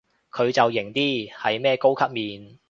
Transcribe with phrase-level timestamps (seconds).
[0.31, 2.57] 佢就型啲，係咩高級面